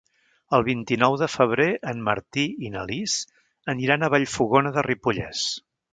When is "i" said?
2.69-2.73